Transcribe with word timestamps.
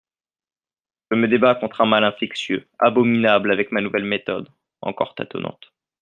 «Je 1.11 1.15
me 1.15 1.27
débats 1.27 1.53
contre 1.53 1.81
un 1.81 1.85
mal 1.85 2.03
infectieux, 2.03 2.67
abominable, 2.79 3.51
avec 3.51 3.71
ma 3.71 3.81
nouvelle 3.81 4.03
méthode, 4.05 4.49
encore 4.81 5.13
tâtonnante. 5.13 5.75